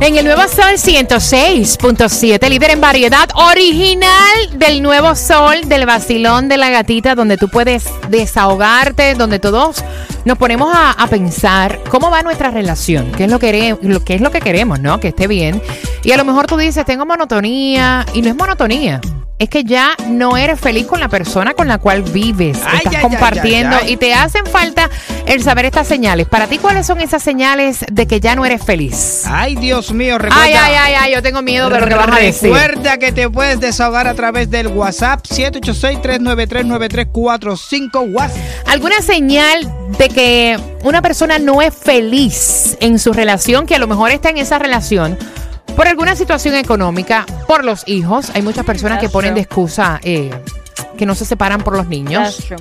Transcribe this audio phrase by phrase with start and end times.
[0.00, 4.08] En el Nuevo Sol 106.7, líder en variedad original
[4.54, 9.84] del Nuevo Sol, del vacilón de la gatita, donde tú puedes desahogarte, donde todos
[10.24, 14.22] nos ponemos a, pensar cómo va nuestra relación, qué es, lo que, lo, qué es
[14.22, 15.00] lo que queremos, ¿no?
[15.00, 15.60] Que esté bien.
[16.02, 19.02] Y a lo mejor tú dices, tengo monotonía, y no es monotonía.
[19.40, 22.96] Es que ya no eres feliz con la persona con la cual vives, Ay, estás
[22.96, 23.94] ay, compartiendo ay.
[23.94, 24.90] y te hacen falta
[25.24, 26.28] el saber estas señales.
[26.28, 29.22] Para ti, ¿cuáles son esas señales de que ya no eres feliz?
[29.24, 30.44] Ay, Dios mío, recuerda.
[30.44, 32.52] Ay, ay, ay, ay, yo tengo miedo de lo que vas a decir.
[32.52, 38.36] Recuerda que te puedes desahogar a través del WhatsApp 786-393-9345 WhatsApp.
[38.66, 43.86] ¿Alguna señal de que una persona no es feliz en su relación, que a lo
[43.86, 45.16] mejor está en esa relación
[45.80, 48.30] por alguna situación económica, por los hijos?
[48.34, 49.36] Hay muchas personas que ponen true.
[49.36, 50.30] de excusa eh,
[50.98, 52.36] que no se separan por los niños.
[52.36, 52.58] That's true.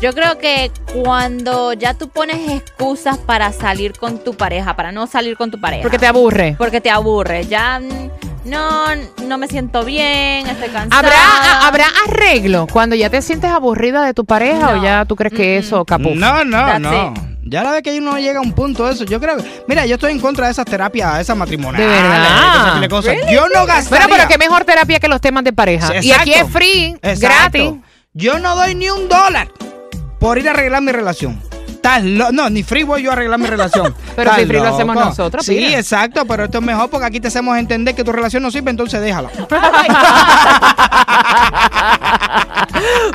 [0.00, 0.70] Yo creo que
[1.02, 5.60] cuando ya tú pones excusas para salir con tu pareja, para no salir con tu
[5.60, 5.82] pareja.
[5.82, 6.54] Porque te aburre.
[6.58, 7.44] porque te aburre.
[7.48, 8.84] Ya mm, no,
[9.26, 10.96] no me siento bien, estoy cansada.
[11.00, 14.84] ¿Habrá, a- ¿Habrá arreglo cuando ya te sientes aburrida de tu pareja o No.
[14.84, 16.14] ya tú crees que eso capuz?
[16.14, 17.14] No, no, That's no.
[17.16, 17.29] it.
[17.42, 19.64] Ya la vez que uno llega a un punto de eso, yo creo que.
[19.66, 21.88] Mira, yo estoy en contra de esas terapias, esas matrimoniales.
[21.88, 22.24] ¿De verdad?
[22.24, 23.16] esas clase de cosas.
[23.32, 24.06] Yo no gastaría.
[24.06, 25.88] Bueno, pero qué mejor terapia que los temas de pareja.
[26.00, 26.58] Sí, y aquí es exacto.
[26.58, 27.20] free, Exacto.
[27.26, 27.72] gratis.
[28.12, 29.48] Yo no doy ni un dólar
[30.18, 31.40] por ir a arreglar mi relación.
[32.32, 33.94] No, ni free voy yo a arreglar mi relación.
[34.16, 35.78] Pero si free lo hacemos nosotros, Sí, mira.
[35.78, 38.70] exacto, pero esto es mejor porque aquí te hacemos entender que tu relación no sirve,
[38.70, 39.30] entonces déjala.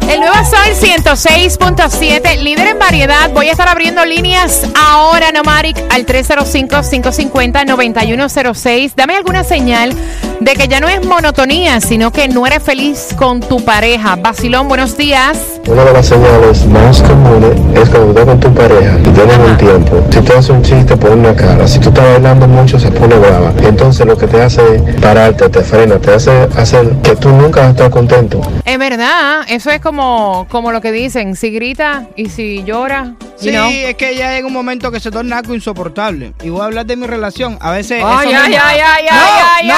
[0.08, 3.28] El nuevo Sol 106.7, líder en variedad.
[3.30, 8.92] Voy a estar abriendo líneas ahora, Nomaric, al 305-550-9106.
[8.94, 9.92] Dame alguna señal
[10.38, 14.14] de que ya no es monotonía, sino que no eres feliz con tu pareja.
[14.14, 15.55] Basilón, buenos días.
[15.68, 19.56] Una de las señales más comunes es cuando estás con tu pareja y tienen un
[19.56, 20.00] tiempo.
[20.10, 21.66] Si tú haces un chiste, pone una cara.
[21.66, 23.52] Si tú estás bailando mucho, se pone brava.
[23.62, 27.60] Entonces lo que te hace es pararte, te frena, te hace hacer que tú nunca
[27.60, 28.40] vas a estar contento.
[28.64, 33.14] Es verdad, eso es como, como lo que dicen, si grita y si llora.
[33.38, 33.68] Sí, you know.
[33.70, 36.32] es que ya llega un momento que se torna algo insoportable.
[36.42, 37.58] Y voy a hablar de mi relación.
[37.60, 38.02] A veces.
[38.04, 39.74] Ay, eso ay, mismo- ay, ay, No, ay, ay, no,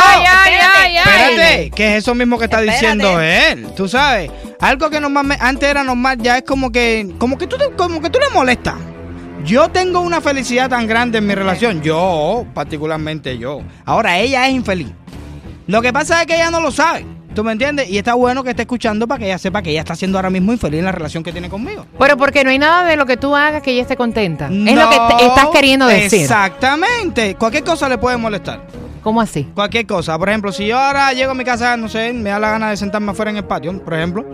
[0.76, 0.96] ay.
[0.96, 2.80] Espérate, que es eso mismo que está Espérate.
[2.80, 3.66] diciendo él.
[3.76, 4.30] Tú sabes,
[4.60, 8.00] algo que normalmente antes era normal ya es como que como que tú te- como
[8.00, 8.74] que tú le molestas.
[9.44, 13.60] Yo tengo una felicidad tan grande en mi relación, yo, particularmente yo.
[13.84, 14.88] Ahora ella es infeliz.
[15.66, 17.06] Lo que pasa es que ella no lo sabe.
[17.38, 17.88] ¿Tú me entiendes?
[17.88, 20.28] Y está bueno que esté escuchando para que ella sepa que ella está siendo ahora
[20.28, 21.86] mismo infeliz en la relación que tiene conmigo.
[21.96, 24.46] Pero porque no hay nada de lo que tú hagas que ella esté contenta.
[24.46, 26.22] es lo que estás No, queriendo decir.
[26.22, 27.36] Exactamente.
[27.36, 28.64] Cualquier cosa le puede molestar.
[29.04, 29.44] ¿Cómo así?
[29.54, 30.18] Cualquier cosa.
[30.18, 32.70] Por ejemplo, si yo ahora llego a mi casa, no sé, me da la gana
[32.70, 34.26] de sentarme afuera en el patio, por ejemplo,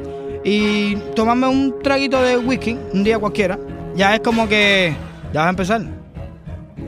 [0.42, 3.58] y tomarme un traguito de whisky, un día cualquiera,
[3.94, 4.96] ya es como que
[5.30, 5.82] ya vas a empezar.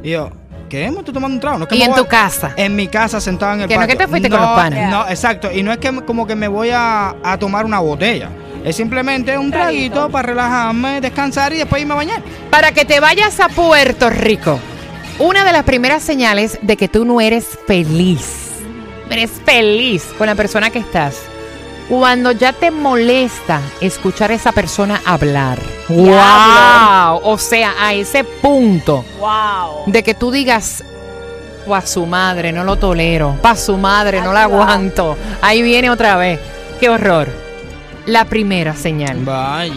[0.02, 0.30] Y yo,
[0.68, 0.90] ¿qué?
[0.90, 1.58] ¿Me estoy tomando un trago?
[1.58, 2.52] No es que Y en voy tu casa.
[2.56, 3.96] En mi casa, sentado en el Que no patio.
[3.96, 4.90] que te fuiste con los panas.
[4.90, 5.50] No, exacto.
[5.52, 8.30] Y no es que como que me voy a, a tomar una botella.
[8.64, 12.22] Es simplemente un traguito para relajarme, descansar y después irme a bañar.
[12.50, 14.58] Para que te vayas a Puerto Rico,
[15.20, 18.50] una de las primeras señales de que tú no eres feliz,
[19.08, 21.20] eres feliz con la persona que estás,
[21.88, 25.58] cuando ya te molesta escuchar a esa persona hablar.
[25.88, 27.20] ¡Wow!
[27.22, 29.84] O sea, a ese punto Wow.
[29.86, 30.82] de que tú digas,
[31.68, 35.16] pa' su madre, no lo tolero, pa' su madre, no la aguanto.
[35.42, 36.40] Ahí viene otra vez.
[36.80, 37.28] ¡Qué horror!
[38.06, 39.18] La primera señal.
[39.24, 39.72] Vaya.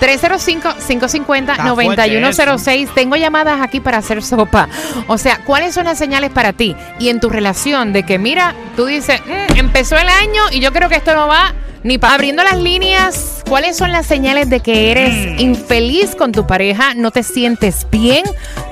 [0.00, 2.88] 305-550-9106.
[2.94, 4.68] Tengo llamadas aquí para hacer sopa.
[5.08, 8.54] O sea, ¿cuáles son las señales para ti y en tu relación de que, mira,
[8.76, 12.14] tú dices, "Mm, empezó el año y yo creo que esto no va ni para
[12.14, 13.44] abriendo las líneas.
[13.48, 16.94] ¿Cuáles son las señales de que eres infeliz con tu pareja?
[16.94, 18.24] ¿No te sientes bien?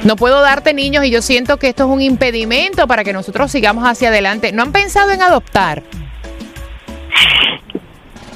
[0.03, 3.51] No puedo darte niños y yo siento que esto es un impedimento para que nosotros
[3.51, 4.51] sigamos hacia adelante.
[4.51, 5.83] ¿No han pensado en adoptar?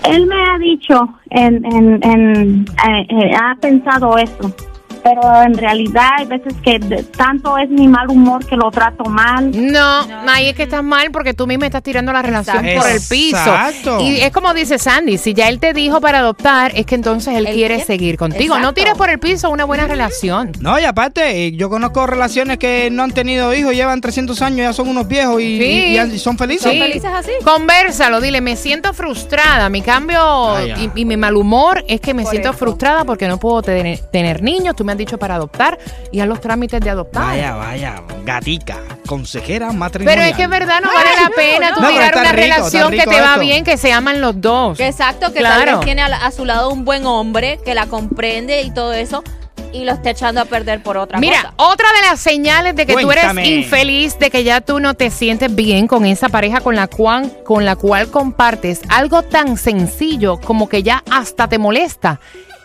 [0.06, 4.56] Él me ha dicho, en, en, en, eh, eh, ha pensado eso,
[5.04, 9.06] pero en realidad hay veces que de- tanto es mi mal humor que lo trato
[9.06, 9.52] mal.
[9.72, 12.82] No, ahí es que estás mal porque tú misma estás tirando la relación Exacto.
[12.82, 13.38] por el piso.
[13.38, 14.00] Exacto.
[14.02, 17.36] Y es como dice Sandy, si ya él te dijo para adoptar, es que entonces
[17.36, 18.60] él, Él quiere seguir contigo.
[18.60, 20.52] No tires por el piso una buena relación.
[20.60, 24.60] No, y aparte, eh, yo conozco relaciones que no han tenido hijos, llevan 300 años,
[24.60, 25.64] ya son unos viejos y, Sí.
[25.64, 26.64] y- y han- y son felices.
[26.64, 26.80] ¿Son Sí.
[26.80, 27.32] felices así?
[27.44, 29.70] Conversalo, dile, me siento frustrada.
[29.70, 30.56] Mi cambio
[30.96, 32.58] y, y mi mal humor es que me Por siento eso.
[32.58, 34.76] frustrada porque no puedo tener, tener niños.
[34.76, 35.78] Tú me has dicho para adoptar
[36.12, 37.24] y haz los trámites de adoptar.
[37.24, 40.18] Vaya, vaya, gatica, consejera matrimonial.
[40.18, 42.42] Pero es que es verdad, no vale la pena tú No, tirar está una rico,
[42.44, 44.80] relación que te va bien, que se aman los dos.
[44.80, 45.64] Exacto, que Claro.
[45.66, 48.94] tal vez tiene a, a su lado un buen hombre que la comprende y todo
[48.94, 49.24] eso
[49.72, 51.54] y lo está echando a perder por otra Mira, cosa.
[51.58, 55.12] otra de las señales de que tú eres infeliz, de que ya tú no te
[55.12, 60.40] sientes bien con esa pareja con la cual, con la cual compartes algo tan sencillo
[60.40, 62.20] como que ya hasta te molesta.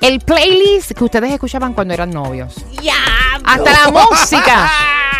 [0.04, 2.54] El playlist que ustedes escuchaban cuando eran novios.
[2.82, 2.92] ¡Ya!
[3.42, 4.70] Hasta la música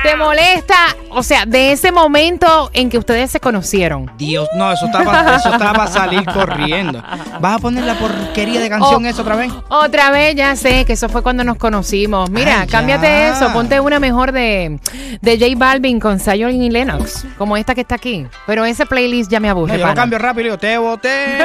[0.03, 0.77] te molesta.
[1.09, 4.11] O sea, de ese momento en que ustedes se conocieron.
[4.19, 7.03] Dios, no, eso estaba, eso estaba a salir corriendo.
[7.41, 9.09] ¿Vas a poner la porquería de canción Oh.
[9.09, 9.53] esa otra vez?
[9.69, 12.29] Otra vez, ya sé que eso fue cuando nos conocimos.
[12.31, 14.79] Mira, Ay, cámbiate eso, ponte una mejor de,
[15.23, 18.27] de J Balvin con Zion y Lennox, como esta que está aquí.
[18.47, 19.75] Pero ese playlist ya me aburre.
[19.75, 21.39] No, yo lo cambio rápido y digo, te boté.